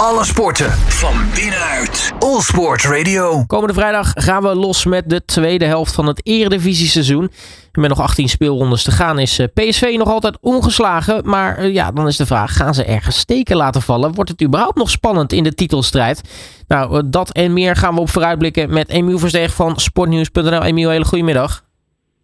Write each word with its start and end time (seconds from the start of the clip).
Alle 0.00 0.24
sporten 0.24 0.70
van 0.70 1.14
binnenuit. 1.34 2.12
All 2.18 2.40
Sport 2.40 2.84
Radio. 2.84 3.44
Komende 3.46 3.74
vrijdag 3.74 4.12
gaan 4.14 4.42
we 4.42 4.54
los 4.54 4.84
met 4.84 5.10
de 5.10 5.24
tweede 5.24 5.64
helft 5.64 5.94
van 5.94 6.06
het 6.06 6.20
Eredivisie 6.26 6.88
seizoen. 6.88 7.30
En 7.72 7.80
met 7.80 7.90
nog 7.90 8.00
18 8.00 8.28
speelrondes 8.28 8.82
te 8.82 8.90
gaan 8.90 9.18
is 9.18 9.38
eh, 9.38 9.46
PSV 9.54 9.94
nog 9.98 10.08
altijd 10.08 10.38
ongeslagen. 10.40 11.28
Maar 11.28 11.56
eh, 11.56 11.72
ja, 11.72 11.92
dan 11.92 12.06
is 12.06 12.16
de 12.16 12.26
vraag, 12.26 12.56
gaan 12.56 12.74
ze 12.74 12.84
ergens 12.84 13.18
steken 13.18 13.56
laten 13.56 13.82
vallen? 13.82 14.14
Wordt 14.14 14.30
het 14.30 14.42
überhaupt 14.42 14.76
nog 14.76 14.90
spannend 14.90 15.32
in 15.32 15.42
de 15.42 15.54
titelstrijd? 15.54 16.22
Nou, 16.68 16.96
eh, 16.96 17.02
dat 17.06 17.32
en 17.32 17.52
meer 17.52 17.76
gaan 17.76 17.94
we 17.94 18.00
op 18.00 18.08
vooruitblikken 18.08 18.72
met 18.72 18.88
Emiel 18.88 19.18
Versteeg 19.18 19.54
van 19.54 19.76
sportnieuws.nl. 19.76 20.62
Emiel, 20.62 20.90
hele 20.90 21.04
goedemiddag. 21.04 21.64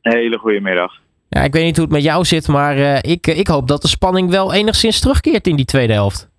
Hele 0.00 0.39
goedemiddag. 0.39 0.93
Ja, 1.29 1.41
ik 1.43 1.52
weet 1.52 1.64
niet 1.64 1.77
hoe 1.77 1.84
het 1.84 1.95
met 1.95 2.02
jou 2.02 2.25
zit, 2.25 2.48
maar 2.48 3.04
ik, 3.04 3.27
ik 3.27 3.46
hoop 3.46 3.68
dat 3.68 3.82
de 3.82 3.89
spanning 3.89 4.30
wel 4.30 4.52
enigszins 4.52 5.00
terugkeert 5.00 5.46
in 5.46 5.57
die 5.57 5.64
tweede 5.64 5.93
helft. 5.93 6.30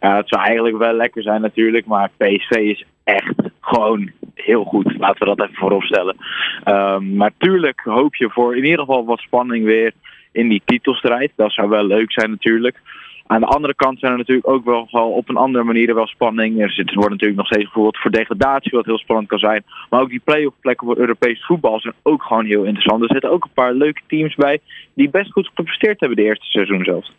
Ja, 0.00 0.16
het 0.16 0.28
zou 0.28 0.42
eigenlijk 0.42 0.76
wel 0.76 0.92
lekker 0.92 1.22
zijn 1.22 1.40
natuurlijk, 1.40 1.86
maar 1.86 2.10
PSV 2.16 2.50
is 2.50 2.84
echt 3.04 3.34
gewoon 3.60 4.10
heel 4.34 4.64
goed. 4.64 4.98
Laten 4.98 5.18
we 5.18 5.34
dat 5.34 5.46
even 5.46 5.58
vooropstellen. 5.58 6.16
Um, 6.64 7.16
maar 7.16 7.30
tuurlijk 7.38 7.80
hoop 7.84 8.14
je 8.14 8.30
voor 8.30 8.56
in 8.56 8.64
ieder 8.64 8.78
geval 8.78 9.04
wat 9.04 9.18
spanning 9.18 9.64
weer 9.64 9.92
in 10.32 10.48
die 10.48 10.62
titelstrijd. 10.64 11.32
Dat 11.36 11.52
zou 11.52 11.68
wel 11.68 11.84
leuk 11.84 12.12
zijn 12.12 12.30
natuurlijk. 12.30 12.80
Aan 13.26 13.40
de 13.40 13.46
andere 13.46 13.74
kant 13.74 13.98
zijn 13.98 14.12
er 14.12 14.18
natuurlijk 14.18 14.48
ook 14.48 14.64
wel, 14.64 15.10
op 15.10 15.28
een 15.28 15.36
andere 15.36 15.64
manier 15.64 15.94
wel 15.94 16.06
spanning. 16.06 16.60
Er, 16.60 16.82
er 16.86 16.94
wordt 16.94 17.10
natuurlijk 17.10 17.38
nog 17.38 17.46
steeds 17.46 17.64
bijvoorbeeld 17.64 17.98
voor 17.98 18.10
degradatie, 18.10 18.70
wat 18.70 18.84
heel 18.84 18.98
spannend 18.98 19.28
kan 19.28 19.38
zijn. 19.38 19.64
Maar 19.90 20.00
ook 20.00 20.08
die 20.08 20.22
play-off 20.24 20.56
plekken 20.60 20.86
voor 20.86 20.98
Europees 20.98 21.44
voetbal 21.44 21.80
zijn 21.80 21.94
ook 22.02 22.22
gewoon 22.22 22.44
heel 22.44 22.64
interessant. 22.64 23.02
Er 23.02 23.12
zitten 23.12 23.30
ook 23.30 23.44
een 23.44 23.52
paar 23.54 23.72
leuke 23.72 24.00
teams 24.06 24.34
bij 24.34 24.60
die 24.94 25.10
best 25.10 25.32
goed 25.32 25.50
gepresteerd 25.54 26.00
hebben 26.00 26.18
de 26.18 26.24
eerste 26.24 26.46
seizoen 26.46 26.84
zelfs. 26.84 27.12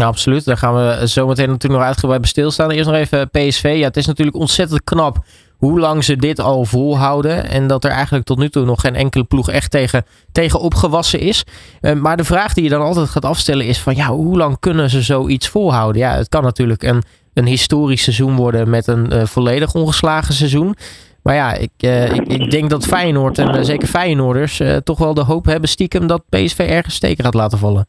Ja, 0.00 0.06
absoluut. 0.06 0.44
Daar 0.44 0.56
gaan 0.56 0.74
we 0.74 1.08
zo 1.08 1.26
meteen 1.26 1.48
natuurlijk 1.48 1.80
nog 1.80 1.88
uitgebreid 1.88 2.20
bij 2.20 2.30
stilstaan. 2.30 2.70
Eerst 2.70 2.88
nog 2.88 2.98
even 2.98 3.30
PSV. 3.30 3.74
Ja, 3.78 3.86
het 3.86 3.96
is 3.96 4.06
natuurlijk 4.06 4.36
ontzettend 4.36 4.84
knap 4.84 5.24
hoe 5.56 5.80
lang 5.80 6.04
ze 6.04 6.16
dit 6.16 6.40
al 6.40 6.64
volhouden. 6.64 7.48
En 7.48 7.66
dat 7.66 7.84
er 7.84 7.90
eigenlijk 7.90 8.24
tot 8.24 8.38
nu 8.38 8.48
toe 8.48 8.64
nog 8.64 8.80
geen 8.80 8.94
enkele 8.94 9.24
ploeg 9.24 9.50
echt 9.50 9.70
tegen, 9.70 10.04
tegen 10.32 10.60
opgewassen 10.60 11.20
is. 11.20 11.44
Uh, 11.80 11.92
maar 11.92 12.16
de 12.16 12.24
vraag 12.24 12.52
die 12.54 12.64
je 12.64 12.70
dan 12.70 12.80
altijd 12.80 13.08
gaat 13.08 13.24
afstellen 13.24 13.66
is 13.66 13.78
van 13.78 13.96
ja, 13.96 14.06
hoe 14.06 14.36
lang 14.36 14.58
kunnen 14.60 14.90
ze 14.90 15.02
zoiets 15.02 15.48
volhouden? 15.48 16.00
Ja, 16.00 16.16
het 16.16 16.28
kan 16.28 16.42
natuurlijk 16.42 16.82
een, 16.82 17.02
een 17.34 17.46
historisch 17.46 18.02
seizoen 18.02 18.36
worden 18.36 18.70
met 18.70 18.86
een 18.86 19.14
uh, 19.14 19.24
volledig 19.24 19.74
ongeslagen 19.74 20.34
seizoen. 20.34 20.76
Maar 21.22 21.34
ja, 21.34 21.54
ik, 21.54 21.70
uh, 21.80 22.14
ik, 22.14 22.26
ik, 22.26 22.50
denk 22.50 22.70
dat 22.70 22.86
Feyenoord 22.86 23.38
en 23.38 23.64
zeker 23.64 23.88
Feyenoorders 23.88 24.60
toch 24.84 24.98
wel 24.98 25.14
de 25.14 25.24
hoop 25.24 25.44
hebben 25.44 25.68
stiekem 25.68 26.06
dat 26.06 26.22
PSV 26.28 26.58
ergens 26.58 26.94
steken 26.94 27.24
gaat 27.24 27.34
laten 27.34 27.58
vallen. 27.58 27.86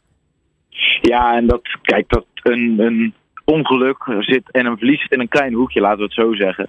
Ja, 1.00 1.36
en 1.36 1.46
dat, 1.46 1.62
kijk, 1.82 2.08
dat 2.08 2.26
een, 2.42 2.78
een 2.78 3.14
ongeluk 3.44 4.04
zit 4.18 4.50
en 4.50 4.66
een 4.66 4.78
verlies 4.78 5.00
zit 5.00 5.12
in 5.12 5.20
een 5.20 5.28
klein 5.28 5.52
hoekje, 5.52 5.80
laten 5.80 5.98
we 5.98 6.04
het 6.04 6.12
zo 6.12 6.34
zeggen. 6.34 6.68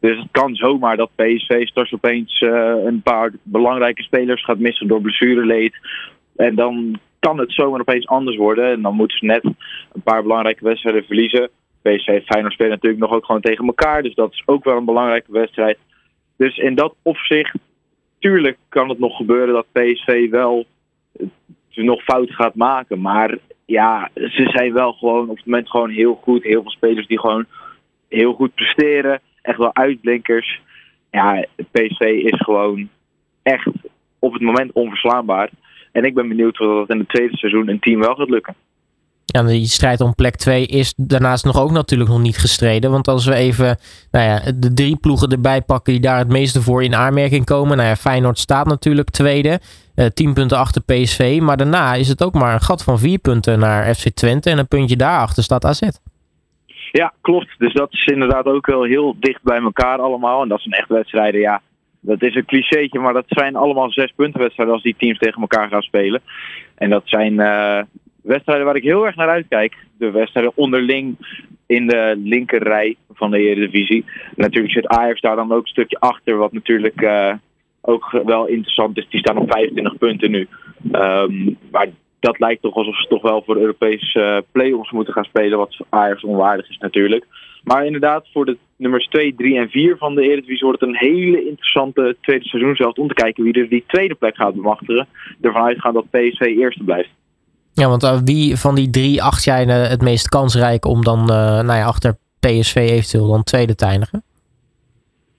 Dus 0.00 0.18
het 0.18 0.28
kan 0.30 0.54
zomaar 0.54 0.96
dat 0.96 1.14
PSV 1.14 1.66
straks 1.66 1.92
opeens 1.92 2.40
uh, 2.40 2.74
een 2.84 3.02
paar 3.02 3.32
belangrijke 3.42 4.02
spelers 4.02 4.44
gaat 4.44 4.58
missen 4.58 4.88
door 4.88 5.00
blessureleed. 5.00 5.74
En 6.36 6.54
dan 6.54 7.00
kan 7.18 7.38
het 7.38 7.52
zomaar 7.52 7.80
opeens 7.80 8.06
anders 8.06 8.36
worden. 8.36 8.72
En 8.72 8.82
dan 8.82 8.94
moeten 8.94 9.18
ze 9.18 9.24
net 9.24 9.44
een 9.44 10.02
paar 10.04 10.22
belangrijke 10.22 10.64
wedstrijden 10.64 11.04
verliezen. 11.04 11.50
PSV 11.82 12.06
en 12.06 12.22
Feyenoord 12.22 12.52
spelen 12.52 12.72
natuurlijk 12.72 13.02
nog 13.02 13.12
ook 13.12 13.24
gewoon 13.24 13.40
tegen 13.40 13.66
elkaar. 13.66 14.02
Dus 14.02 14.14
dat 14.14 14.32
is 14.32 14.42
ook 14.46 14.64
wel 14.64 14.76
een 14.76 14.84
belangrijke 14.84 15.32
wedstrijd. 15.32 15.78
Dus 16.36 16.56
in 16.56 16.74
dat 16.74 16.94
opzicht, 17.02 17.54
tuurlijk 18.18 18.56
kan 18.68 18.88
het 18.88 18.98
nog 18.98 19.16
gebeuren 19.16 19.54
dat 19.54 19.72
PSV 19.72 20.30
wel 20.30 20.66
nog 21.74 22.02
fouten 22.02 22.34
gaat 22.34 22.54
maken. 22.54 23.00
Maar 23.00 23.38
ja, 23.64 24.10
ze 24.14 24.48
zijn 24.52 24.72
wel 24.72 24.92
gewoon 24.92 25.28
op 25.28 25.36
het 25.36 25.46
moment 25.46 25.70
gewoon 25.70 25.90
heel 25.90 26.20
goed. 26.22 26.42
Heel 26.42 26.62
veel 26.62 26.70
spelers 26.70 27.06
die 27.06 27.20
gewoon 27.20 27.46
heel 28.08 28.32
goed 28.32 28.54
presteren. 28.54 29.20
Echt 29.42 29.58
wel 29.58 29.74
uitblinkers. 29.74 30.60
Ja, 31.10 31.44
PSV 31.70 32.00
is 32.00 32.40
gewoon 32.40 32.88
echt 33.42 33.66
op 34.18 34.32
het 34.32 34.42
moment 34.42 34.72
onverslaanbaar. 34.72 35.50
En 35.92 36.04
ik 36.04 36.14
ben 36.14 36.28
benieuwd 36.28 36.60
of 36.60 36.66
dat 36.66 36.90
in 36.90 36.98
het 36.98 37.08
tweede 37.08 37.36
seizoen 37.36 37.68
een 37.68 37.80
team 37.80 38.00
wel 38.00 38.14
gaat 38.14 38.30
lukken. 38.30 38.54
Ja, 39.32 39.42
die 39.42 39.66
strijd 39.66 40.00
om 40.00 40.14
plek 40.14 40.36
2 40.36 40.66
is 40.66 40.94
daarnaast 40.96 41.44
nog 41.44 41.60
ook 41.60 41.70
natuurlijk 41.70 42.10
nog 42.10 42.20
niet 42.20 42.36
gestreden. 42.38 42.90
Want 42.90 43.08
als 43.08 43.26
we 43.26 43.34
even 43.34 43.78
nou 44.10 44.24
ja, 44.24 44.52
de 44.54 44.72
drie 44.72 44.96
ploegen 44.96 45.28
erbij 45.28 45.62
pakken 45.62 45.92
die 45.92 46.02
daar 46.02 46.18
het 46.18 46.28
meeste 46.28 46.62
voor 46.62 46.82
in 46.82 46.94
aanmerking 46.94 47.44
komen. 47.44 47.76
Nou 47.76 47.88
ja, 47.88 47.96
Feyenoord 47.96 48.38
staat 48.38 48.66
natuurlijk 48.66 49.10
tweede. 49.10 49.60
Uh, 49.96 50.06
10 50.06 50.34
punten 50.34 50.58
achter 50.58 50.82
PSV. 50.82 51.38
Maar 51.42 51.56
daarna 51.56 51.94
is 51.94 52.08
het 52.08 52.24
ook 52.24 52.34
maar 52.34 52.54
een 52.54 52.60
gat 52.60 52.84
van 52.84 52.98
4 52.98 53.18
punten 53.18 53.58
naar 53.58 53.94
FC 53.94 54.08
Twente. 54.08 54.50
En 54.50 54.58
een 54.58 54.68
puntje 54.68 54.96
daarachter 54.96 55.42
staat 55.42 55.64
AZ. 55.64 55.80
Ja, 56.92 57.12
klopt. 57.20 57.54
Dus 57.58 57.72
dat 57.72 57.92
is 57.92 58.04
inderdaad 58.04 58.44
ook 58.44 58.66
wel 58.66 58.82
heel 58.82 59.16
dicht 59.18 59.42
bij 59.42 59.60
elkaar 59.60 59.98
allemaal. 59.98 60.42
En 60.42 60.48
dat 60.48 60.60
zijn 60.60 60.74
echt 60.74 60.88
wedstrijden, 60.88 61.40
ja. 61.40 61.60
Dat 62.00 62.22
is 62.22 62.34
een 62.34 62.44
clichétje, 62.44 62.98
maar 62.98 63.12
dat 63.12 63.24
zijn 63.28 63.56
allemaal 63.56 63.90
zes 63.90 64.12
punten 64.16 64.40
wedstrijden 64.40 64.74
als 64.74 64.82
die 64.82 64.94
teams 64.98 65.18
tegen 65.18 65.40
elkaar 65.40 65.68
gaan 65.68 65.82
spelen. 65.82 66.20
En 66.74 66.90
dat 66.90 67.02
zijn 67.04 67.32
uh, 67.32 67.80
wedstrijden 68.22 68.66
waar 68.66 68.76
ik 68.76 68.82
heel 68.82 69.06
erg 69.06 69.16
naar 69.16 69.28
uitkijk. 69.28 69.76
De 69.98 70.10
wedstrijden 70.10 70.52
onderling 70.54 71.16
in 71.66 71.86
de 71.86 72.14
linkerrij 72.24 72.96
van 73.12 73.30
de 73.30 73.38
Eredivisie. 73.38 74.04
Natuurlijk 74.36 74.72
zit 74.72 74.86
Ajax 74.86 75.20
daar 75.20 75.36
dan 75.36 75.52
ook 75.52 75.62
een 75.62 75.68
stukje 75.68 76.00
achter, 76.00 76.36
wat 76.36 76.52
natuurlijk 76.52 77.00
uh, 77.00 77.34
ook 77.80 78.22
wel 78.24 78.46
interessant 78.46 78.98
is. 78.98 79.08
Die 79.08 79.20
staan 79.20 79.38
op 79.38 79.52
25 79.52 79.98
punten 79.98 80.30
nu. 80.30 80.48
Um, 80.92 81.58
maar 81.70 81.88
dat 82.20 82.38
lijkt 82.38 82.62
toch 82.62 82.74
alsof 82.74 82.96
ze 83.00 83.08
toch 83.08 83.22
wel 83.22 83.42
voor 83.42 83.56
Europese 83.56 84.18
uh, 84.18 84.38
play-offs 84.52 84.90
moeten 84.90 85.12
gaan 85.12 85.24
spelen, 85.24 85.58
wat 85.58 85.76
Ajax 85.88 86.24
onwaardig 86.24 86.68
is 86.68 86.78
natuurlijk. 86.78 87.26
Maar 87.64 87.86
inderdaad, 87.86 88.28
voor 88.32 88.44
de 88.44 88.56
nummers 88.76 89.06
2, 89.06 89.34
3 89.34 89.58
en 89.58 89.68
4 89.68 89.96
van 89.96 90.14
de 90.14 90.22
Eredivisie 90.22 90.66
wordt 90.66 90.80
het 90.80 90.88
een 90.88 90.96
hele 90.96 91.46
interessante 91.48 92.16
tweede 92.20 92.44
seizoen 92.44 92.76
zelf 92.76 92.96
om 92.96 93.08
te 93.08 93.14
kijken 93.14 93.44
wie 93.44 93.52
er 93.52 93.68
die 93.68 93.84
tweede 93.86 94.14
plek 94.14 94.36
gaat 94.36 94.54
bemachtigen. 94.54 95.08
Ervan 95.40 95.62
uitgaan 95.62 95.94
dat 95.94 96.10
PSV 96.10 96.40
eerste 96.40 96.84
blijft. 96.84 97.10
Ja, 97.74 97.88
want 97.88 98.02
uh, 98.02 98.18
wie 98.24 98.56
van 98.56 98.74
die 98.74 98.90
drie 98.90 99.22
acht 99.22 99.44
jij 99.44 99.66
uh, 99.66 99.88
het 99.88 100.02
meest 100.02 100.28
kansrijk 100.28 100.84
om 100.86 101.04
dan 101.04 101.18
uh, 101.18 101.26
nou 101.36 101.74
ja, 101.74 101.84
achter 101.84 102.16
PSV 102.40 102.76
eventueel 102.76 103.30
dan 103.30 103.42
tweede 103.42 103.74
te 103.74 103.86
eindigen? 103.86 104.22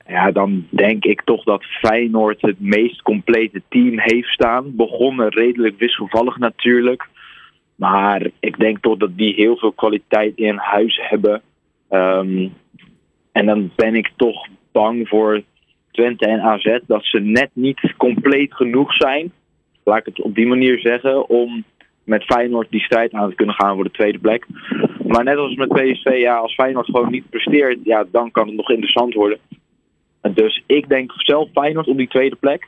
Ja, 0.07 0.31
dan 0.31 0.67
denk 0.69 1.03
ik 1.03 1.21
toch 1.21 1.43
dat 1.43 1.63
Feyenoord 1.63 2.41
het 2.41 2.59
meest 2.59 3.01
complete 3.01 3.61
team 3.69 3.99
heeft 3.99 4.27
staan. 4.27 4.75
Begonnen 4.75 5.29
redelijk 5.29 5.77
wisselvallig 5.77 6.37
natuurlijk. 6.37 7.07
Maar 7.75 8.29
ik 8.39 8.59
denk 8.59 8.81
toch 8.81 8.97
dat 8.97 9.17
die 9.17 9.33
heel 9.33 9.57
veel 9.57 9.71
kwaliteit 9.71 10.35
in 10.35 10.55
huis 10.55 10.99
hebben. 11.01 11.41
Um, 11.89 12.53
en 13.31 13.45
dan 13.45 13.71
ben 13.75 13.95
ik 13.95 14.11
toch 14.15 14.47
bang 14.71 15.07
voor 15.07 15.41
Twente 15.91 16.25
en 16.25 16.41
AZ 16.41 16.79
dat 16.87 17.05
ze 17.05 17.19
net 17.19 17.49
niet 17.53 17.93
compleet 17.97 18.53
genoeg 18.53 18.93
zijn. 18.93 19.31
Laat 19.83 19.99
ik 19.99 20.05
het 20.05 20.21
op 20.21 20.35
die 20.35 20.47
manier 20.47 20.79
zeggen. 20.79 21.29
Om 21.29 21.63
met 22.03 22.23
Feyenoord 22.23 22.67
die 22.69 22.81
strijd 22.81 23.13
aan 23.13 23.29
te 23.29 23.35
kunnen 23.35 23.55
gaan 23.55 23.75
voor 23.75 23.83
de 23.83 23.91
tweede 23.91 24.19
plek. 24.19 24.45
Maar 25.07 25.23
net 25.23 25.37
als 25.37 25.55
met 25.55 25.69
PSV, 25.69 26.17
ja, 26.17 26.35
als 26.35 26.53
Feyenoord 26.53 26.85
gewoon 26.85 27.11
niet 27.11 27.29
presteert, 27.29 27.79
ja, 27.83 28.05
dan 28.11 28.31
kan 28.31 28.47
het 28.47 28.55
nog 28.55 28.69
interessant 28.69 29.13
worden. 29.13 29.37
Dus 30.33 30.63
ik 30.65 30.89
denk 30.89 31.11
zelf 31.15 31.49
Feyenoord 31.53 31.87
op 31.87 31.97
die 31.97 32.07
tweede 32.07 32.35
plek. 32.35 32.67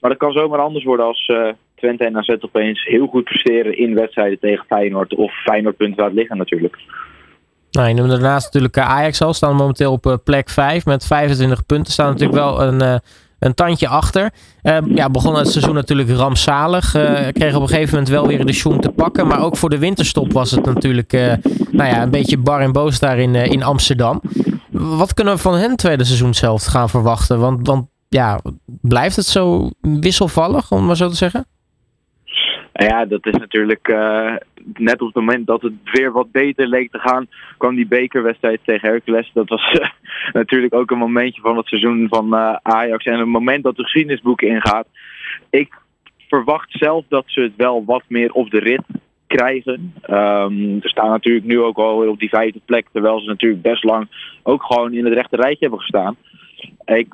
Maar 0.00 0.10
dat 0.10 0.18
kan 0.18 0.32
zomaar 0.32 0.58
anders 0.58 0.84
worden 0.84 1.06
als 1.06 1.28
uh, 1.28 1.48
Twente 1.74 2.04
en 2.04 2.16
AZ 2.16 2.34
opeens 2.40 2.84
heel 2.84 3.06
goed 3.06 3.24
presteren 3.24 3.78
in 3.78 3.94
wedstrijden 3.94 4.38
tegen 4.38 4.64
Feyenoord. 4.68 5.14
Of 5.14 5.32
Feyenoord 5.32 5.76
punten 5.76 6.02
laat 6.02 6.12
liggen 6.12 6.36
natuurlijk. 6.36 6.78
Nou, 7.70 7.88
je 7.88 7.94
noemde 7.94 8.12
daarnaast 8.12 8.44
natuurlijk 8.44 8.76
eh, 8.76 8.88
Ajax 8.88 9.22
al. 9.22 9.34
Staan 9.34 9.56
momenteel 9.56 9.92
op 9.92 10.06
uh, 10.06 10.14
plek 10.24 10.50
5 10.50 10.84
met 10.84 11.06
25 11.06 11.66
punten. 11.66 11.92
Staan 11.92 12.10
natuurlijk 12.10 12.38
wel 12.38 12.62
een, 12.62 13.00
een 13.42 13.54
tandje 13.54 13.88
achter. 13.88 14.30
ja, 14.94 15.10
begon 15.10 15.34
het 15.34 15.50
seizoen 15.50 15.74
natuurlijk 15.74 16.10
rampzalig. 16.10 16.90
kreeg 17.32 17.54
op 17.54 17.62
een 17.62 17.68
gegeven 17.68 17.90
moment 17.90 18.08
wel 18.08 18.26
weer 18.26 18.46
de 18.46 18.52
schoen 18.52 18.80
te 18.80 18.90
pakken. 18.90 19.26
Maar 19.26 19.42
ook 19.42 19.56
voor 19.56 19.70
de 19.70 19.78
winterstop 19.78 20.32
was 20.32 20.50
het 20.50 20.64
natuurlijk 20.64 21.12
nou 21.70 21.90
ja, 21.90 22.02
een 22.02 22.10
beetje 22.10 22.38
bar 22.38 22.60
en 22.60 22.72
boos 22.72 22.98
daar 22.98 23.18
in, 23.18 23.34
in 23.34 23.62
Amsterdam. 23.62 24.22
Wat 24.70 25.14
kunnen 25.14 25.34
we 25.34 25.40
van 25.40 25.54
hen 25.54 25.76
tweede 25.76 26.04
seizoen 26.04 26.34
zelf 26.34 26.64
gaan 26.64 26.88
verwachten? 26.88 27.38
Want, 27.38 27.66
want 27.66 27.86
ja, 28.08 28.40
blijft 28.80 29.16
het 29.16 29.26
zo 29.26 29.70
wisselvallig, 29.80 30.70
om 30.70 30.86
maar 30.86 30.96
zo 30.96 31.08
te 31.08 31.16
zeggen? 31.16 31.46
Ja, 32.72 33.04
dat 33.04 33.26
is 33.26 33.36
natuurlijk 33.36 33.88
uh, 33.88 34.34
net 34.74 35.00
op 35.00 35.06
het 35.06 35.14
moment 35.14 35.46
dat 35.46 35.62
het 35.62 35.72
weer 35.92 36.12
wat 36.12 36.30
beter 36.30 36.66
leek 36.66 36.90
te 36.90 36.98
gaan, 36.98 37.26
kwam 37.58 37.74
die 37.74 37.86
bekerwedstrijd 37.86 38.60
tegen 38.64 38.88
Hercules. 38.88 39.30
Dat 39.34 39.48
was 39.48 39.72
uh, 39.80 39.90
natuurlijk 40.40 40.74
ook 40.74 40.90
een 40.90 40.98
momentje 40.98 41.40
van 41.40 41.56
het 41.56 41.66
seizoen 41.66 42.06
van 42.08 42.34
uh, 42.34 42.56
Ajax 42.62 43.04
en 43.04 43.18
een 43.18 43.28
moment 43.28 43.62
dat 43.62 43.76
de 43.76 43.82
geschiedenisboeken 43.82 44.48
ingaat. 44.48 44.86
Ik 45.50 45.74
verwacht 46.28 46.70
zelf 46.70 47.04
dat 47.08 47.24
ze 47.26 47.40
het 47.40 47.56
wel 47.56 47.84
wat 47.84 48.02
meer 48.08 48.32
op 48.32 48.50
de 48.50 48.58
rit 48.58 48.84
krijgen. 49.26 49.94
Um, 50.10 50.80
ze 50.80 50.88
staan 50.88 51.10
natuurlijk 51.10 51.46
nu 51.46 51.60
ook 51.60 51.76
al 51.76 52.08
op 52.08 52.18
die 52.18 52.28
vijfde 52.28 52.60
plek, 52.64 52.86
terwijl 52.92 53.20
ze 53.20 53.26
natuurlijk 53.26 53.62
best 53.62 53.84
lang 53.84 54.08
ook 54.42 54.62
gewoon 54.64 54.92
in 54.92 55.04
het 55.04 55.14
rechte 55.14 55.36
rijtje 55.36 55.58
hebben 55.60 55.80
gestaan. 55.80 56.16
Ik 56.84 57.08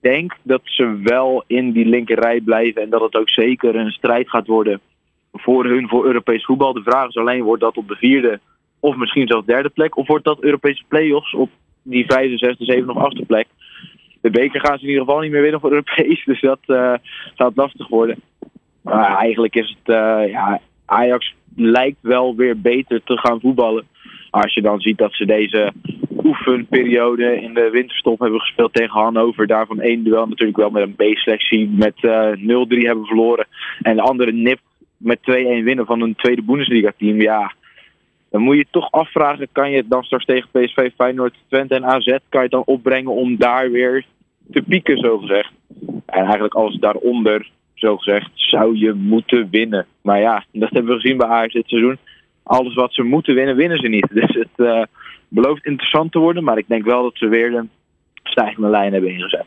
denk 0.00 0.36
dat 0.42 0.60
ze 0.64 1.00
wel 1.02 1.44
in 1.46 1.72
die 1.72 1.86
linkerrij 1.86 2.40
blijven 2.40 2.82
en 2.82 2.90
dat 2.90 3.00
het 3.00 3.16
ook 3.16 3.28
zeker 3.30 3.76
een 3.76 3.90
strijd 3.90 4.30
gaat 4.30 4.46
worden 4.46 4.80
voor 5.32 5.64
hun 5.64 5.88
voor 5.88 6.06
Europees 6.06 6.44
voetbal. 6.44 6.72
De 6.72 6.82
vraag 6.82 7.08
is 7.08 7.16
alleen, 7.16 7.42
wordt 7.42 7.62
dat 7.62 7.76
op 7.76 7.88
de 7.88 7.96
vierde 7.96 8.40
Of 8.80 8.96
misschien 8.96 9.26
zelfs 9.26 9.46
derde 9.46 9.68
plek. 9.68 9.96
Of 9.96 10.06
wordt 10.06 10.24
dat 10.24 10.42
Europese 10.42 10.82
play-offs 10.88 11.34
op 11.34 11.50
die 11.82 12.04
vijfde, 12.06 12.38
zesde, 12.38 12.64
zevende 12.64 12.94
of 12.94 13.02
achtste 13.02 13.24
plek. 13.24 13.46
De 14.20 14.30
beker 14.30 14.60
gaan 14.60 14.78
ze 14.78 14.84
in 14.84 14.90
ieder 14.90 15.04
geval 15.04 15.20
niet 15.20 15.30
meer 15.30 15.42
winnen 15.42 15.60
voor 15.60 15.70
Europees. 15.70 16.24
Dus 16.30 16.40
dat 16.40 16.60
uh, 16.66 16.94
gaat 17.34 17.52
lastig 17.54 17.88
worden. 17.88 18.16
Maar 18.82 19.16
eigenlijk 19.16 19.54
is 19.54 19.68
het, 19.68 19.94
uh, 19.94 20.30
ja, 20.30 20.60
Ajax 20.84 21.34
lijkt 21.56 21.98
wel 22.00 22.36
weer 22.36 22.60
beter 22.60 23.02
te 23.04 23.18
gaan 23.18 23.40
voetballen. 23.40 23.86
Als 24.30 24.54
je 24.54 24.62
dan 24.62 24.80
ziet 24.80 24.98
dat 24.98 25.14
ze 25.14 25.26
deze 25.26 25.72
oefenperiode 26.24 27.40
in 27.40 27.54
de 27.54 27.70
winterstop 27.70 28.18
hebben 28.18 28.40
gespeeld 28.40 28.72
tegen 28.72 29.00
Hannover. 29.00 29.46
Daarvan 29.46 29.80
één 29.80 30.04
duel 30.04 30.26
natuurlijk 30.26 30.58
wel 30.58 30.70
met 30.70 30.82
een 30.82 30.94
B-selectie 30.94 31.68
met 31.68 31.94
uh, 32.00 32.30
0-3 32.32 32.38
hebben 32.86 33.06
verloren. 33.06 33.46
En 33.82 33.96
de 33.96 34.02
andere 34.02 34.32
nip 34.32 34.58
met 35.00 35.18
2-1 35.18 35.22
winnen 35.64 35.86
van 35.86 36.00
een 36.00 36.14
tweede 36.14 36.42
Bundesliga 36.42 36.92
team. 36.96 37.20
Ja, 37.20 37.52
dan 38.30 38.42
moet 38.42 38.56
je 38.56 38.66
toch 38.70 38.90
afvragen, 38.90 39.48
kan 39.52 39.70
je 39.70 39.76
het 39.76 39.90
dan 39.90 40.02
straks 40.02 40.24
tegen 40.24 40.48
PSV, 40.52 40.90
Feyenoord, 40.96 41.34
Twente 41.48 41.74
en 41.74 41.84
AZ, 41.84 42.06
kan 42.06 42.18
je 42.30 42.38
het 42.38 42.50
dan 42.50 42.62
opbrengen 42.64 43.14
om 43.14 43.36
daar 43.36 43.70
weer 43.70 44.04
te 44.50 44.62
pieken, 44.62 44.98
zogezegd. 44.98 45.52
En 46.06 46.24
eigenlijk 46.24 46.54
alles 46.54 46.78
daaronder, 46.78 47.50
zogezegd, 47.74 48.30
zou 48.34 48.76
je 48.76 48.92
moeten 48.92 49.48
winnen. 49.50 49.86
Maar 50.02 50.20
ja, 50.20 50.44
dat 50.52 50.70
hebben 50.70 50.94
we 50.94 51.00
gezien 51.00 51.16
bij 51.16 51.26
Ajax 51.26 51.52
dit 51.52 51.68
seizoen. 51.68 51.98
Alles 52.42 52.74
wat 52.74 52.94
ze 52.94 53.02
moeten 53.02 53.34
winnen, 53.34 53.56
winnen 53.56 53.78
ze 53.78 53.88
niet. 53.88 54.08
Dus 54.20 54.34
het 54.34 54.48
uh, 54.56 54.82
belooft 55.28 55.64
interessant 55.64 56.12
te 56.12 56.18
worden, 56.18 56.44
maar 56.44 56.58
ik 56.58 56.68
denk 56.68 56.84
wel 56.84 57.02
dat 57.02 57.16
ze 57.16 57.28
weer 57.28 57.50
de 57.50 57.64
stijgende 58.22 58.68
lijn 58.68 58.92
hebben 58.92 59.10
ingezet. 59.10 59.44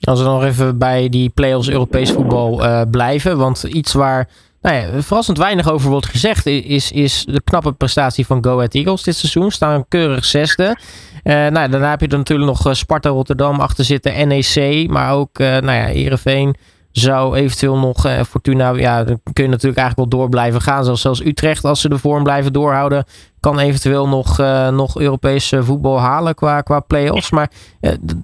Als 0.00 0.22
we 0.22 0.28
nog 0.28 0.44
even 0.44 0.78
bij 0.78 1.08
die 1.08 1.30
play-offs 1.30 1.70
Europees 1.70 2.12
voetbal 2.12 2.64
uh, 2.64 2.82
blijven, 2.90 3.38
want 3.38 3.62
iets 3.62 3.92
waar 3.92 4.28
nou 4.62 4.76
ja, 4.76 5.02
verrassend 5.02 5.38
weinig 5.38 5.70
over 5.70 5.90
wordt 5.90 6.06
gezegd, 6.06 6.46
is, 6.46 6.92
is 6.92 7.24
de 7.24 7.40
knappe 7.44 7.72
prestatie 7.72 8.26
van 8.26 8.44
Go 8.44 8.56
Ahead 8.56 8.74
Eagles 8.74 9.02
dit 9.02 9.16
seizoen. 9.16 9.50
Staan 9.50 9.88
keurig 9.88 10.24
zesde. 10.24 10.76
Uh, 11.24 11.34
nou, 11.34 11.68
daarna 11.68 11.90
heb 11.90 12.00
je 12.00 12.08
er 12.08 12.16
natuurlijk 12.16 12.48
nog 12.48 12.76
Sparta 12.76 13.08
Rotterdam 13.08 13.60
achter 13.60 13.84
zitten, 13.84 14.28
NEC, 14.28 14.90
maar 14.90 15.12
ook 15.12 15.38
uh, 15.38 15.46
nou 15.46 15.72
ja, 15.72 15.88
Ereveen 15.88 16.56
zou 16.92 17.36
eventueel 17.36 17.78
nog 17.78 18.06
uh, 18.06 18.20
Fortuna, 18.22 18.70
ja, 18.70 19.04
dan 19.04 19.20
kun 19.32 19.44
je 19.44 19.50
natuurlijk 19.50 19.78
eigenlijk 19.78 20.10
wel 20.10 20.20
door 20.20 20.28
blijven 20.28 20.60
gaan. 20.60 20.96
Zelfs, 20.96 21.24
Utrecht, 21.24 21.64
als 21.64 21.80
ze 21.80 21.88
de 21.88 21.98
vorm 21.98 22.22
blijven 22.22 22.52
doorhouden, 22.52 23.04
kan 23.40 23.58
eventueel 23.58 24.08
nog, 24.08 24.40
uh, 24.40 24.68
nog 24.68 24.98
Europees 24.98 25.52
voetbal 25.58 26.00
halen 26.00 26.34
qua, 26.34 26.60
qua 26.60 26.80
play-offs. 26.80 27.30
Maar 27.30 27.50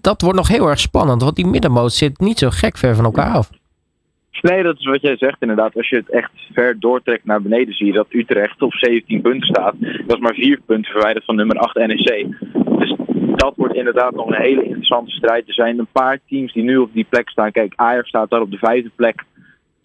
dat 0.00 0.20
wordt 0.22 0.36
nog 0.36 0.48
heel 0.48 0.68
erg 0.68 0.80
spannend, 0.80 1.22
want 1.22 1.36
die 1.36 1.46
middenmoot 1.46 1.92
zit 1.92 2.20
niet 2.20 2.38
zo 2.38 2.50
gek 2.50 2.76
ver 2.76 2.94
van 2.94 3.04
elkaar 3.04 3.32
af. 3.32 3.50
Nee, 4.42 4.62
dat 4.62 4.78
is 4.78 4.84
wat 4.84 5.00
jij 5.00 5.16
zegt 5.16 5.42
inderdaad. 5.42 5.76
Als 5.76 5.88
je 5.88 5.96
het 5.96 6.10
echt 6.10 6.30
ver 6.52 6.80
doortrekt 6.80 7.24
naar 7.24 7.42
beneden, 7.42 7.74
zie 7.74 7.86
je 7.86 7.92
dat 7.92 8.06
Utrecht 8.10 8.62
op 8.62 8.72
17 8.72 9.20
punten 9.20 9.48
staat. 9.48 9.74
Dat 9.80 10.16
is 10.16 10.22
maar 10.22 10.34
4 10.34 10.60
punten 10.66 10.92
verwijderd 10.92 11.24
van 11.24 11.36
nummer 11.36 11.58
8 11.58 11.74
NEC. 11.74 12.26
Dus 12.78 12.96
dat 13.36 13.52
wordt 13.56 13.74
inderdaad 13.74 14.14
nog 14.14 14.26
een 14.26 14.42
hele 14.42 14.62
interessante 14.62 15.10
strijd. 15.10 15.48
Er 15.48 15.54
zijn 15.54 15.78
een 15.78 15.92
paar 15.92 16.18
teams 16.28 16.52
die 16.52 16.62
nu 16.62 16.76
op 16.76 16.92
die 16.92 17.06
plek 17.08 17.28
staan. 17.28 17.50
Kijk, 17.50 17.72
Ajax 17.76 18.08
staat 18.08 18.30
daar 18.30 18.40
op 18.40 18.50
de 18.50 18.58
vijfde 18.58 18.90
plek. 18.96 19.24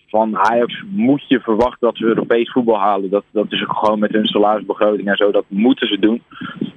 Van 0.07 0.37
Ajax 0.37 0.83
moet 0.89 1.27
je 1.27 1.39
verwachten 1.39 1.87
dat 1.87 1.97
ze 1.97 2.05
Europees 2.05 2.51
voetbal 2.51 2.79
halen. 2.79 3.09
Dat, 3.09 3.23
dat 3.31 3.51
is 3.51 3.63
ook 3.63 3.77
gewoon 3.77 3.99
met 3.99 4.11
hun 4.11 4.25
salarisbegroting 4.25 5.07
en 5.07 5.15
zo. 5.15 5.31
Dat 5.31 5.45
moeten 5.47 5.87
ze 5.87 5.99
doen. 5.99 6.21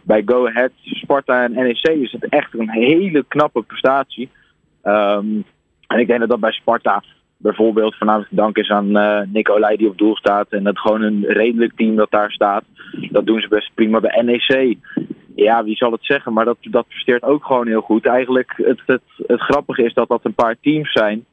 Bij 0.02 0.22
Go 0.26 0.46
Ahead, 0.46 0.70
Sparta 0.82 1.44
en 1.44 1.52
NEC 1.52 1.88
is 1.88 2.12
het 2.12 2.28
echt 2.28 2.54
een 2.58 2.70
hele 2.70 3.24
knappe 3.28 3.62
prestatie. 3.62 4.28
Um, 4.84 5.44
en 5.86 5.98
ik 5.98 6.06
denk 6.06 6.20
dat 6.20 6.28
dat 6.28 6.40
bij 6.40 6.52
Sparta 6.52 7.02
bijvoorbeeld 7.36 7.96
voornamelijk 7.96 8.30
te 8.30 8.36
danken 8.36 8.62
is 8.62 8.70
aan 8.70 8.96
uh, 8.96 9.20
Nicolai 9.32 9.76
die 9.76 9.88
op 9.88 9.98
doel 9.98 10.16
staat. 10.16 10.48
En 10.48 10.64
dat 10.64 10.78
gewoon 10.78 11.02
een 11.02 11.24
redelijk 11.26 11.72
team 11.76 11.96
dat 11.96 12.10
daar 12.10 12.30
staat. 12.30 12.64
Dat 13.10 13.26
doen 13.26 13.40
ze 13.40 13.48
best 13.48 13.70
prima 13.74 14.00
bij 14.00 14.22
NEC. 14.22 14.76
Ja, 15.34 15.64
wie 15.64 15.76
zal 15.76 15.92
het 15.92 16.04
zeggen, 16.04 16.32
maar 16.32 16.44
dat, 16.44 16.56
dat 16.60 16.88
presteert 16.88 17.22
ook 17.22 17.44
gewoon 17.44 17.66
heel 17.66 17.80
goed. 17.80 18.06
Eigenlijk, 18.06 18.52
het, 18.56 18.80
het, 18.86 19.02
het 19.26 19.40
grappige 19.40 19.82
is 19.82 19.94
dat 19.94 20.08
dat 20.08 20.24
een 20.24 20.34
paar 20.34 20.56
teams 20.60 20.92
zijn 20.92 21.24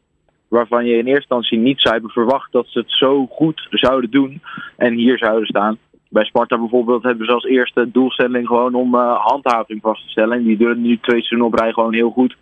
waarvan 0.47 0.85
je 0.85 0.91
in 0.91 1.05
eerste 1.05 1.13
instantie 1.13 1.57
niet 1.57 1.79
zou 1.81 1.93
hebben 1.93 2.11
verwacht 2.11 2.51
dat 2.51 2.67
ze 2.67 2.79
het 2.79 2.91
zo 2.91 3.25
goed 3.25 3.67
zouden 3.69 4.11
doen 4.11 4.41
en 4.77 4.93
hier 4.93 5.17
zouden 5.17 5.47
staan. 5.47 5.77
Bij 6.09 6.23
Sparta 6.23 6.57
bijvoorbeeld 6.57 7.03
hebben 7.03 7.25
ze 7.25 7.33
als 7.33 7.45
eerste 7.45 7.91
doelstelling 7.91 8.47
gewoon 8.47 8.73
om 8.75 8.95
uh, 8.95 9.15
handhaving 9.17 9.81
vast 9.81 10.03
te 10.03 10.09
stellen. 10.09 10.37
En 10.37 10.43
die 10.43 10.57
doen 10.57 10.81
nu 10.81 10.97
twee 10.97 11.21
seizoenen 11.21 11.47
op 11.47 11.53
rij 11.53 11.73
gewoon 11.73 11.93
heel 11.93 12.09
goed 12.09 12.35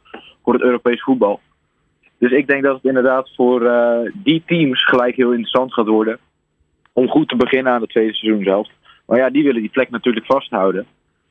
voor 0.43 0.53
het 0.53 0.61
Europees 0.61 1.03
voetbal. 1.03 1.39
Dus 2.21 2.31
ik 2.31 2.47
denk 2.47 2.63
dat 2.63 2.75
het 2.75 2.85
inderdaad 2.85 3.31
voor 3.35 3.61
uh, 3.61 4.11
die 4.13 4.43
teams 4.45 4.85
gelijk 4.85 5.15
heel 5.15 5.31
interessant 5.31 5.73
gaat 5.73 5.87
worden. 5.87 6.17
Om 6.93 7.07
goed 7.07 7.29
te 7.29 7.35
beginnen 7.35 7.73
aan 7.73 7.81
het 7.81 7.89
tweede 7.89 8.13
seizoen 8.13 8.43
zelf. 8.43 8.67
Maar 9.05 9.17
ja, 9.17 9.29
die 9.29 9.43
willen 9.43 9.61
die 9.61 9.69
plek 9.69 9.89
natuurlijk 9.89 10.25
vasthouden. 10.25 10.85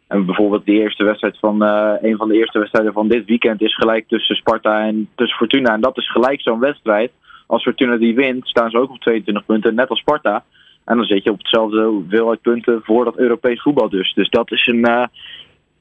En 0.08 0.26
bijvoorbeeld 0.26 0.66
de 0.66 0.72
eerste 0.72 1.04
wedstrijd 1.04 1.38
van 1.38 1.62
uh, 1.62 1.92
een 2.00 2.16
van 2.16 2.28
de 2.28 2.34
eerste 2.34 2.58
wedstrijden 2.58 2.92
van 2.92 3.08
dit 3.08 3.26
weekend 3.26 3.62
is 3.62 3.74
gelijk 3.74 4.08
tussen 4.08 4.36
Sparta 4.36 4.86
en 4.86 5.08
tussen 5.14 5.38
Fortuna. 5.38 5.72
En 5.72 5.80
dat 5.80 5.98
is 5.98 6.10
gelijk 6.10 6.40
zo'n 6.40 6.60
wedstrijd. 6.60 7.10
Als 7.46 7.62
Fortuna 7.62 7.96
die 7.96 8.14
wint, 8.14 8.48
staan 8.48 8.70
ze 8.70 8.78
ook 8.78 8.90
op 8.90 9.00
22 9.00 9.46
punten, 9.46 9.74
net 9.74 9.88
als 9.88 9.98
Sparta. 9.98 10.44
En 10.84 10.96
dan 10.96 11.06
zit 11.06 11.24
je 11.24 11.30
op 11.30 11.38
hetzelfde 11.38 11.82
hoeveelheid 11.84 12.40
punten 12.40 12.80
voor 12.82 13.04
dat 13.04 13.18
Europees 13.18 13.62
voetbal 13.62 13.88
dus. 13.88 14.14
Dus 14.14 14.30
dat 14.30 14.52
is 14.52 14.66
een. 14.66 14.88
Uh, 14.88 15.04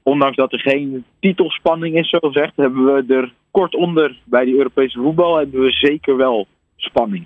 ondanks 0.04 0.36
dat 0.36 0.54
er 0.54 0.60
geen 0.60 1.04
titelspanning 1.20 1.96
is, 1.96 2.10
zo 2.10 2.18
gezegd, 2.22 2.54
hebben 2.56 2.86
we 2.86 3.14
er 3.14 3.34
kort 3.52 3.76
onder 3.76 4.18
bij 4.24 4.46
die 4.46 4.58
Europese 4.58 5.00
voetbal 5.00 5.38
hebben 5.38 5.62
we 5.62 5.72
zeker 5.72 6.18
wel 6.18 6.48
spanning. 6.76 7.26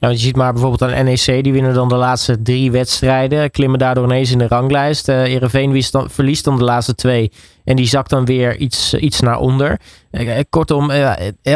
Nou, 0.00 0.12
je 0.12 0.18
ziet 0.18 0.36
maar 0.36 0.52
bijvoorbeeld 0.52 0.82
aan 0.82 1.04
NEC, 1.04 1.44
die 1.44 1.52
winnen 1.52 1.74
dan 1.74 1.88
de 1.88 1.96
laatste 1.96 2.42
drie 2.42 2.70
wedstrijden, 2.70 3.50
klimmen 3.50 3.78
daardoor 3.78 4.04
ineens 4.04 4.32
in 4.32 4.38
de 4.38 4.46
ranglijst. 4.46 5.08
Uh, 5.08 5.34
Ereveen 5.34 5.82
verliest 5.90 6.44
dan 6.44 6.58
de 6.58 6.64
laatste 6.64 6.94
twee 6.94 7.32
en 7.64 7.76
die 7.76 7.86
zakt 7.86 8.10
dan 8.10 8.24
weer 8.24 8.56
iets, 8.56 8.94
iets 8.94 9.20
naar 9.20 9.38
onder. 9.38 9.80
Uh, 10.10 10.38
kortom, 10.50 10.90
uh, 10.90 11.12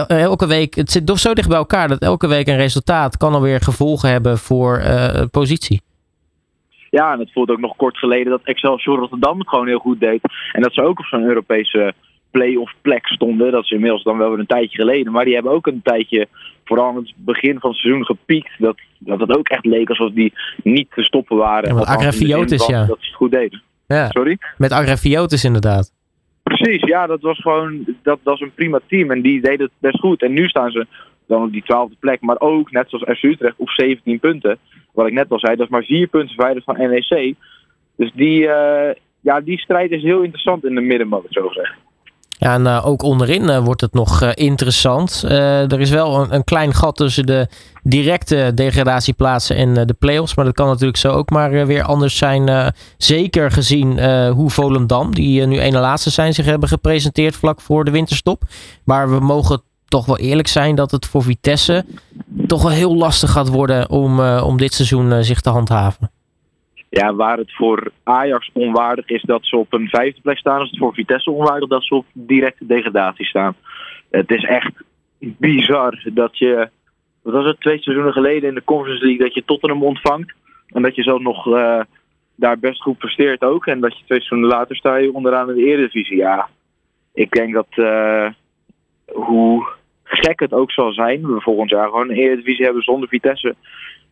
elke 0.07 0.47
week, 0.47 0.75
het 0.75 0.91
zit 0.91 1.07
toch 1.07 1.19
zo 1.19 1.35
dicht 1.35 1.49
bij 1.49 1.57
elkaar 1.57 1.89
dat 1.89 2.03
elke 2.03 2.27
week 2.27 2.47
een 2.47 2.57
resultaat 2.57 3.17
kan 3.17 3.35
alweer 3.35 3.61
gevolgen 3.61 4.11
hebben 4.11 4.39
voor 4.39 4.83
positie. 5.31 5.81
Ja, 6.90 7.12
en 7.12 7.19
het 7.19 7.32
voelt 7.32 7.50
ook 7.50 7.60
nog 7.60 7.76
kort 7.76 7.98
geleden 7.98 8.31
dat 8.31 8.40
Excelsior 8.44 8.98
Rotterdam 8.98 9.38
het 9.38 9.48
gewoon 9.48 9.66
heel 9.66 9.78
goed 9.78 10.00
deed. 10.00 10.20
En 10.52 10.62
dat 10.62 10.75
ze 10.75 10.82
ook 10.82 10.98
op 10.98 11.04
zo'n 11.04 11.25
Europese 11.25 11.94
play-off 12.31 12.75
plek 12.82 13.06
stonden. 13.06 13.52
Dat 13.52 13.64
is 13.64 13.70
inmiddels 13.70 14.02
dan 14.02 14.19
wel 14.19 14.31
weer 14.31 14.38
een 14.38 14.46
tijdje 14.46 14.76
geleden. 14.76 15.12
Maar 15.12 15.25
die 15.25 15.34
hebben 15.34 15.52
ook 15.52 15.66
een 15.66 15.81
tijdje, 15.82 16.28
vooral 16.64 16.88
aan 16.88 16.96
het 16.96 17.12
begin 17.16 17.58
van 17.60 17.70
het 17.70 17.78
seizoen, 17.78 18.04
gepiekt. 18.04 18.50
Dat, 18.58 18.76
dat 18.98 19.20
het 19.20 19.37
ook 19.37 19.48
echt 19.48 19.64
leek 19.64 19.88
alsof 19.88 20.12
die 20.12 20.32
niet 20.62 20.90
te 20.94 21.02
stoppen 21.02 21.37
waren. 21.37 21.69
Ja, 21.69 21.75
met 21.75 21.87
Agrafiotis, 21.87 22.66
ja. 22.66 22.87
Dat 22.87 22.98
ze 23.00 23.06
het 23.06 23.14
goed 23.14 23.31
deden. 23.31 23.62
Ja. 23.87 24.08
Sorry? 24.08 24.38
Met 24.58 24.72
Agrafiotis 24.72 25.44
inderdaad. 25.44 25.92
Precies, 26.42 26.82
ja, 26.82 27.06
dat 27.06 27.20
was 27.20 27.38
gewoon 27.40 27.84
dat 28.02 28.18
was 28.23 28.40
een 28.40 28.54
prima 28.54 28.80
team. 28.87 29.11
En 29.11 29.20
die 29.23 29.40
deden 29.40 29.61
het 29.61 29.73
best 29.78 29.99
goed. 29.99 30.23
En 30.23 30.32
nu 30.32 30.49
staan 30.49 30.70
ze 30.70 30.87
dan 31.30 31.50
die 31.50 31.62
twaalfde 31.62 31.96
plek. 32.00 32.20
Maar 32.20 32.40
ook, 32.40 32.70
net 32.70 32.88
zoals 32.88 33.18
FC 33.18 33.22
Utrecht, 33.22 33.54
op 33.56 33.68
17 33.68 34.18
punten. 34.18 34.58
Wat 34.92 35.06
ik 35.06 35.12
net 35.12 35.30
al 35.30 35.38
zei, 35.38 35.56
dat 35.56 35.64
is 35.64 35.72
maar 35.72 35.84
vier 35.84 36.06
punten 36.06 36.34
verwijderd 36.34 36.64
van 36.64 36.76
NEC. 36.78 37.34
Dus 37.96 38.12
die, 38.14 38.40
uh, 38.42 38.90
ja, 39.20 39.40
die 39.40 39.58
strijd 39.58 39.90
is 39.90 40.02
heel 40.02 40.22
interessant 40.22 40.64
in 40.64 40.75
de 40.75 40.80
middenmoot, 40.80 41.26
zo 41.30 41.49
gezegd. 41.49 41.72
Ja, 42.38 42.54
en 42.54 42.64
uh, 42.64 42.87
ook 42.87 43.02
onderin 43.02 43.42
uh, 43.42 43.64
wordt 43.64 43.80
het 43.80 43.92
nog 43.92 44.22
interessant. 44.34 45.22
er 45.28 45.80
is 45.80 45.90
wel 45.90 46.20
een, 46.20 46.34
een, 46.34 46.44
klein 46.44 46.75
gat 46.75 46.96
tussen 46.96 47.26
de 47.26 47.49
directe 47.82 48.52
degradatieplaatsen 48.54 49.56
en 49.56 49.75
de 49.87 49.94
play-offs. 49.99 50.34
Maar 50.34 50.44
dat 50.44 50.54
kan 50.54 50.66
natuurlijk 50.66 50.99
zo 50.99 51.12
ook 51.12 51.30
maar 51.30 51.66
weer 51.66 51.82
anders 51.82 52.16
zijn. 52.16 52.72
zeker 52.96 53.50
gezien 53.50 54.00
hoe 54.28 54.50
Volendam, 54.50 55.14
die 55.14 55.46
nu 55.46 55.58
ene 55.58 55.78
laatste 55.78 56.10
zijn, 56.10 56.34
zich 56.34 56.44
hebben 56.44 56.68
gepresenteerd 56.68 57.37
vlak 57.37 57.60
voor 57.60 57.84
de 57.84 57.90
winterstop. 57.90 58.42
Maar 58.84 59.10
we 59.10 59.20
mogen 59.20 59.62
toch 59.90 60.06
wel 60.06 60.18
eerlijk 60.18 60.49
zijn 60.49 60.75
dat 60.75 60.90
het 60.90 61.06
voor 61.06 61.23
Vitesse 61.23 61.85
toch 62.47 62.62
wel 62.62 62.73
heel 62.73 62.97
lastig 62.97 63.30
gaat 63.30 63.49
worden 63.49 63.90
om, 63.90 64.20
om 64.20 64.56
dit 64.56 64.73
seizoen 64.73 65.25
zich 65.25 65.40
te 65.40 65.50
handhaven. 65.50 66.11
Ja, 66.88 67.14
waar 67.14 67.38
het 67.38 67.54
voor 67.54 67.90
Ajax 68.02 68.50
onwaardig 68.52 69.09
is 69.09 69.23
dat 69.23 69.40
ze 69.42 69.56
op 69.56 69.73
een 69.73 69.88
vijfde 69.88 70.20
plek 70.20 70.38
staan, 70.38 70.62
is 70.62 70.70
het 70.70 70.78
voor 70.78 70.94
Vitesse 70.94 71.30
onwaardig 71.30 71.68
dat 71.68 71.85
ze 71.85 71.94
op 71.94 72.06
directe 72.12 72.66
degradatie 72.66 73.26
staan. 73.26 73.54
Het 74.11 74.30
is 74.30 74.44
echt 74.44 74.73
bizar 75.18 76.02
dat 76.12 76.38
je, 76.38 76.68
wat 77.23 77.35
was 77.35 77.47
het, 77.47 77.61
twee 77.61 77.78
seizoenen 77.78 78.12
geleden 78.12 78.49
in 78.49 78.54
de 78.54 78.64
Conference 78.64 79.04
League, 79.04 79.25
dat 79.25 79.35
je 79.35 79.44
Tottenham 79.44 79.82
ontvangt. 79.82 80.32
En 80.66 80.82
dat 80.82 80.94
je 80.94 81.02
zo 81.02 81.18
nog 81.18 81.47
uh, 81.47 81.80
daar 82.35 82.59
best 82.59 82.82
goed 82.82 82.99
presteert 82.99 83.42
ook. 83.42 83.66
En 83.66 83.80
dat 83.80 83.99
je 83.99 84.04
twee 84.04 84.20
seizoenen 84.20 84.49
later 84.49 84.76
sta 84.76 84.97
je 84.97 85.14
onderaan 85.14 85.49
in 85.50 85.56
de 85.56 85.64
Eredivisie. 85.64 86.16
Ja, 86.16 86.49
ik 87.12 87.30
denk 87.30 87.54
dat 87.54 87.68
hoe 89.12 89.68
gek 90.11 90.40
het 90.40 90.52
ook 90.52 90.73
zal 90.73 90.93
zijn, 90.93 91.35
we 91.35 91.40
volgend 91.40 91.71
jaar 91.71 91.88
gewoon 91.88 92.11
een 92.11 92.17
Eredivisie 92.17 92.64
hebben 92.64 92.83
zonder 92.83 93.09
Vitesse 93.09 93.55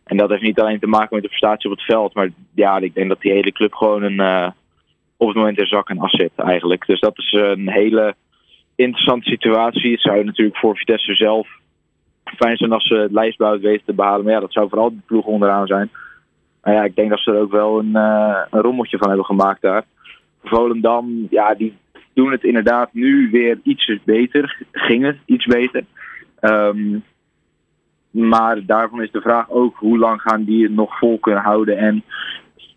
en 0.09 0.17
dat 0.17 0.29
heeft 0.29 0.41
niet 0.41 0.59
alleen 0.59 0.79
te 0.79 0.87
maken 0.87 1.09
met 1.11 1.21
de 1.21 1.29
prestatie 1.29 1.69
op 1.69 1.77
het 1.77 1.85
veld. 1.85 2.13
Maar 2.13 2.29
ja, 2.55 2.77
ik 2.77 2.93
denk 2.93 3.09
dat 3.09 3.21
die 3.21 3.31
hele 3.31 3.51
club 3.51 3.73
gewoon 3.73 4.03
een, 4.03 4.21
uh, 4.21 4.49
op 5.17 5.27
het 5.27 5.37
moment 5.37 5.57
in 5.57 5.65
zak 5.65 5.89
en 5.89 5.99
as 5.99 6.11
zit 6.11 6.31
eigenlijk. 6.35 6.85
Dus 6.85 6.99
dat 6.99 7.17
is 7.17 7.31
een 7.31 7.69
hele 7.69 8.15
interessante 8.75 9.29
situatie. 9.29 9.91
Het 9.91 10.01
zou 10.01 10.23
natuurlijk 10.23 10.57
voor 10.57 10.77
Vitesse 10.77 11.15
zelf 11.15 11.47
fijn 12.23 12.57
zijn 12.57 12.71
als 12.71 12.87
ze 12.87 12.95
het 12.95 13.11
lijstbouw 13.11 13.59
weten 13.59 13.85
te 13.85 13.93
behalen. 13.93 14.23
Maar 14.23 14.33
ja, 14.33 14.39
dat 14.39 14.53
zou 14.53 14.69
vooral 14.69 14.89
de 14.89 15.01
ploeg 15.05 15.25
onderaan 15.25 15.67
zijn. 15.67 15.89
nou 16.63 16.75
ja, 16.75 16.83
ik 16.83 16.95
denk 16.95 17.09
dat 17.09 17.19
ze 17.19 17.31
er 17.31 17.41
ook 17.41 17.51
wel 17.51 17.79
een, 17.79 17.91
uh, 17.93 18.41
een 18.49 18.61
rommeltje 18.61 18.97
van 18.97 19.07
hebben 19.07 19.25
gemaakt 19.25 19.61
daar. 19.61 19.83
Volendam, 20.43 21.27
ja, 21.29 21.53
die 21.53 21.77
doen 22.19 22.31
het 22.31 22.43
inderdaad 22.43 22.93
nu 22.93 23.29
weer 23.31 23.59
iets 23.63 23.99
beter. 24.03 24.65
Ging 24.71 25.03
het 25.03 25.17
iets 25.25 25.45
beter. 25.45 25.83
Um, 26.41 27.03
maar 28.11 28.65
daarvan 28.65 29.01
is 29.01 29.11
de 29.11 29.21
vraag 29.21 29.49
ook 29.49 29.77
hoe 29.77 29.97
lang 29.97 30.21
gaan 30.21 30.43
die 30.43 30.63
het 30.63 30.71
nog 30.71 30.97
vol 30.97 31.19
kunnen 31.19 31.43
houden. 31.43 31.77
En 31.77 32.03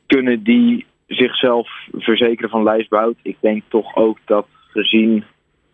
kunnen 0.07 0.43
die 0.43 0.87
zichzelf 1.07 1.69
verzekeren 1.93 2.51
van 2.51 2.63
lijstbehoud? 2.63 3.17
Ik 3.23 3.37
denk 3.41 3.63
toch 3.69 3.97
ook 3.97 4.19
dat 4.25 4.47
gezien 4.69 5.25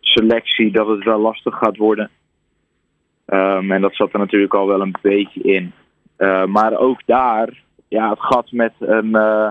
selectie 0.00 0.72
dat 0.72 0.88
het 0.88 1.04
wel 1.04 1.20
lastig 1.20 1.58
gaat 1.58 1.76
worden. 1.76 2.10
Um, 3.26 3.72
en 3.72 3.80
dat 3.80 3.94
zat 3.94 4.12
er 4.12 4.18
natuurlijk 4.18 4.54
al 4.54 4.66
wel 4.66 4.80
een 4.80 4.96
beetje 5.02 5.42
in. 5.42 5.72
Uh, 6.18 6.44
maar 6.44 6.78
ook 6.78 7.00
daar, 7.06 7.62
ja, 7.88 8.10
het 8.10 8.20
gat 8.20 8.52
met, 8.52 8.72
een, 8.78 9.08
uh, 9.08 9.48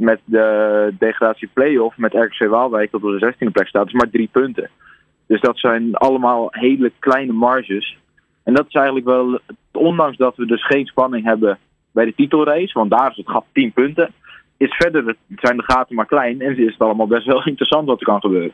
met 0.00 0.20
de 0.24 0.94
degradatie 0.98 1.48
play-off 1.52 1.96
met 1.96 2.14
RKC 2.14 2.48
Waalwijk 2.48 2.90
dat 2.90 3.02
op 3.02 3.20
de 3.20 3.34
16e 3.34 3.52
plek 3.52 3.68
staat, 3.68 3.86
is 3.86 3.92
maar 3.92 4.10
drie 4.10 4.28
punten. 4.32 4.70
Dus 5.26 5.40
dat 5.40 5.58
zijn 5.58 5.94
allemaal 5.94 6.48
hele 6.50 6.92
kleine 6.98 7.32
marges. 7.32 7.98
En 8.44 8.54
dat 8.54 8.66
is 8.68 8.74
eigenlijk 8.74 9.06
wel, 9.06 9.40
ondanks 9.72 10.16
dat 10.16 10.36
we 10.36 10.46
dus 10.46 10.66
geen 10.66 10.86
spanning 10.86 11.24
hebben 11.24 11.58
bij 11.92 12.04
de 12.04 12.14
titelrace, 12.14 12.78
want 12.78 12.90
daar 12.90 13.10
is 13.10 13.16
het 13.16 13.30
gat 13.30 13.44
10 13.52 13.72
punten, 13.72 14.12
is 14.56 14.74
verder 14.74 15.16
zijn 15.36 15.56
de 15.56 15.62
gaten 15.62 15.96
maar 15.96 16.06
klein 16.06 16.40
en 16.40 16.58
is 16.58 16.72
het 16.72 16.80
allemaal 16.80 17.06
best 17.06 17.26
wel 17.26 17.46
interessant 17.52 17.86
wat 17.86 18.00
er 18.00 18.06
kan 18.06 18.20
gebeuren. 18.20 18.52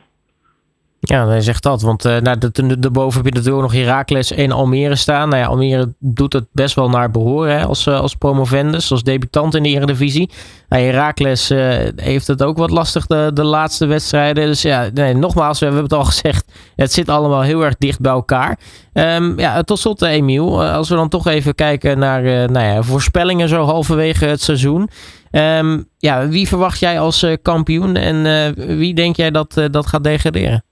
Ja, 1.07 1.27
hij 1.27 1.41
zegt 1.41 1.63
dat. 1.63 1.81
Want 1.81 2.05
uh, 2.05 2.17
nou, 2.17 2.37
daarboven 2.79 3.23
heb 3.23 3.33
je 3.33 3.39
natuurlijk 3.39 3.61
nog 3.61 3.73
Heracles 3.73 4.31
en 4.31 4.51
Almere 4.51 4.95
staan. 4.95 5.29
Nou 5.29 5.41
ja, 5.41 5.47
Almere 5.47 5.93
doet 5.99 6.33
het 6.33 6.45
best 6.51 6.75
wel 6.75 6.89
naar 6.89 7.11
behoren 7.11 7.57
hè, 7.57 7.65
als, 7.65 7.85
uh, 7.85 7.99
als 7.99 8.15
promovendus, 8.15 8.91
als 8.91 9.03
debutant 9.03 9.55
in 9.55 9.63
de 9.63 9.69
Eredivisie. 9.69 10.31
Nou, 10.69 10.83
Heracles 10.83 11.51
uh, 11.51 11.75
heeft 11.95 12.27
het 12.27 12.43
ook 12.43 12.57
wat 12.57 12.69
lastig 12.69 13.05
de, 13.05 13.31
de 13.33 13.43
laatste 13.43 13.85
wedstrijden. 13.85 14.45
Dus 14.45 14.61
ja, 14.61 14.89
nee, 14.93 15.13
nogmaals, 15.13 15.59
we 15.59 15.65
hebben 15.65 15.83
het 15.83 15.93
al 15.93 16.05
gezegd. 16.13 16.51
Het 16.75 16.93
zit 16.93 17.09
allemaal 17.09 17.41
heel 17.41 17.65
erg 17.65 17.77
dicht 17.77 17.99
bij 17.99 18.11
elkaar. 18.11 18.59
Um, 18.93 19.39
ja, 19.39 19.61
tot 19.61 19.79
slot, 19.79 20.01
Emiel. 20.01 20.63
Als 20.63 20.89
we 20.89 20.95
dan 20.95 21.09
toch 21.09 21.27
even 21.27 21.55
kijken 21.55 21.99
naar 21.99 22.51
nou 22.51 22.65
ja, 22.65 22.83
voorspellingen 22.83 23.49
zo 23.49 23.63
halverwege 23.63 24.25
het 24.25 24.41
seizoen. 24.41 24.89
Um, 25.31 25.89
ja, 25.97 26.27
wie 26.27 26.47
verwacht 26.47 26.79
jij 26.79 26.99
als 26.99 27.25
kampioen 27.41 27.95
en 27.95 28.53
wie 28.77 28.93
denk 28.93 29.15
jij 29.15 29.31
dat 29.31 29.67
dat 29.71 29.87
gaat 29.87 30.03
degraderen? 30.03 30.66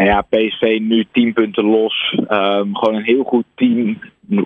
Nou 0.00 0.12
ja, 0.12 0.20
PSV 0.20 0.78
nu 0.80 1.06
10 1.12 1.32
punten 1.32 1.64
los. 1.64 2.14
Um, 2.16 2.76
gewoon 2.76 2.94
een 2.94 3.02
heel 3.02 3.22
goed 3.22 3.44
team. 3.54 3.98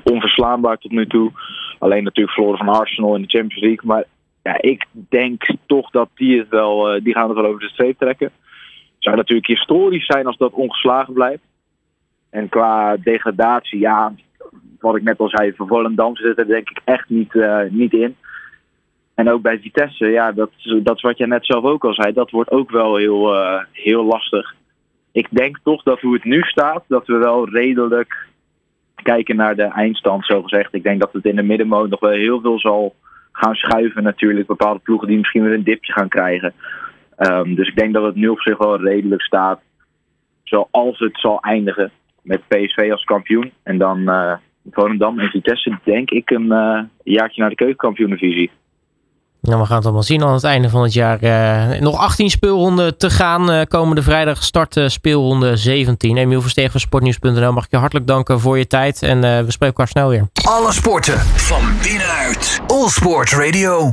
Onverslaanbaar 0.02 0.78
tot 0.78 0.90
nu 0.90 1.06
toe. 1.06 1.32
Alleen 1.78 2.04
natuurlijk 2.04 2.34
verloren 2.34 2.58
van 2.58 2.68
Arsenal 2.68 3.14
in 3.14 3.22
de 3.22 3.28
Champions 3.28 3.62
League. 3.62 3.88
Maar 3.88 4.04
ja, 4.42 4.62
ik 4.62 4.86
denk 5.08 5.46
toch 5.66 5.90
dat 5.90 6.08
die 6.14 6.38
het 6.38 6.48
wel, 6.48 6.94
uh, 6.94 7.04
die 7.04 7.14
gaan 7.14 7.28
het 7.28 7.36
wel 7.36 7.46
over 7.46 7.60
de 7.60 7.68
streep 7.68 7.98
trekken. 7.98 8.30
Zou 8.98 9.16
natuurlijk 9.16 9.46
historisch 9.46 10.06
zijn 10.06 10.26
als 10.26 10.36
dat 10.36 10.52
ongeslagen 10.52 11.14
blijft. 11.14 11.42
En 12.30 12.48
qua 12.48 12.96
degradatie, 12.96 13.78
ja, 13.78 14.12
wat 14.80 14.96
ik 14.96 15.02
net 15.02 15.18
al 15.18 15.28
zei, 15.28 15.52
voor 15.52 15.66
Volendam 15.66 16.16
zit 16.16 16.38
er 16.38 16.46
denk 16.46 16.70
ik 16.70 16.80
echt 16.84 17.08
niet, 17.08 17.34
uh, 17.34 17.60
niet 17.70 17.92
in. 17.92 18.16
En 19.14 19.30
ook 19.30 19.42
bij 19.42 19.58
Vitesse, 19.58 20.06
ja, 20.06 20.32
dat, 20.32 20.50
dat 20.82 20.96
is 20.96 21.02
wat 21.02 21.18
jij 21.18 21.26
net 21.26 21.46
zelf 21.46 21.64
ook 21.64 21.84
al 21.84 21.94
zei. 21.94 22.12
Dat 22.12 22.30
wordt 22.30 22.50
ook 22.50 22.70
wel 22.70 22.96
heel, 22.96 23.34
uh, 23.34 23.62
heel 23.72 24.04
lastig 24.04 24.54
ik 25.14 25.28
denk 25.30 25.58
toch 25.62 25.82
dat 25.82 26.00
hoe 26.00 26.14
het 26.14 26.24
nu 26.24 26.42
staat, 26.42 26.84
dat 26.88 27.06
we 27.06 27.16
wel 27.16 27.48
redelijk 27.48 28.26
kijken 29.02 29.36
naar 29.36 29.56
de 29.56 29.62
eindstand, 29.62 30.26
zo 30.26 30.42
gezegd. 30.42 30.74
Ik 30.74 30.82
denk 30.82 31.00
dat 31.00 31.12
het 31.12 31.24
in 31.24 31.36
de 31.36 31.42
middenmoot 31.42 31.90
nog 31.90 32.00
wel 32.00 32.10
heel 32.10 32.40
veel 32.40 32.58
zal 32.60 32.94
gaan 33.32 33.54
schuiven 33.54 34.02
natuurlijk. 34.02 34.46
Bepaalde 34.46 34.80
ploegen 34.80 35.08
die 35.08 35.16
misschien 35.16 35.42
weer 35.42 35.52
een 35.52 35.64
dipje 35.64 35.92
gaan 35.92 36.08
krijgen. 36.08 36.54
Um, 37.18 37.54
dus 37.54 37.68
ik 37.68 37.76
denk 37.76 37.94
dat 37.94 38.04
het 38.04 38.14
nu 38.14 38.28
op 38.28 38.40
zich 38.40 38.58
wel 38.58 38.80
redelijk 38.80 39.22
staat. 39.22 39.60
Zoals 40.42 40.98
het 40.98 41.18
zal 41.20 41.40
eindigen 41.40 41.90
met 42.22 42.48
PSV 42.48 42.88
als 42.90 43.04
kampioen. 43.04 43.52
En 43.62 43.78
dan 43.78 43.98
uh, 43.98 44.34
Volendam 44.70 45.18
en 45.18 45.30
Vitesse 45.30 45.78
denk 45.84 46.10
ik 46.10 46.30
een 46.30 46.52
uh, 46.52 46.82
jaartje 47.02 47.40
naar 47.40 47.50
de 47.50 47.56
keukenkampioenenvisie. 47.56 48.50
Nou, 49.44 49.60
we 49.60 49.66
gaan 49.66 49.76
het 49.76 49.84
allemaal 49.84 50.02
zien 50.02 50.22
aan 50.22 50.32
het 50.32 50.44
einde 50.44 50.68
van 50.68 50.82
het 50.82 50.92
jaar. 50.92 51.22
Uh, 51.22 51.80
nog 51.80 51.98
18 51.98 52.30
speelronden 52.30 52.96
te 52.96 53.10
gaan. 53.10 53.50
Uh, 53.50 53.60
komende 53.68 54.02
vrijdag 54.02 54.42
start 54.42 54.76
uh, 54.76 54.88
speelronde 54.88 55.56
17. 55.56 56.16
Emiel 56.16 56.42
Versteeg 56.42 56.70
van 56.70 56.80
sportnieuws.nl 56.80 57.52
mag 57.52 57.64
ik 57.64 57.70
je 57.70 57.76
hartelijk 57.76 58.06
danken 58.06 58.40
voor 58.40 58.58
je 58.58 58.66
tijd. 58.66 59.02
En 59.02 59.20
we 59.20 59.44
spreken 59.50 59.76
elkaar 59.76 59.88
snel 59.88 60.08
weer. 60.08 60.28
Alle 60.42 60.72
sporten 60.72 61.18
van 61.20 61.62
binnenuit. 61.82 62.60
All 62.66 62.88
Sport 62.88 63.30
Radio. 63.30 63.92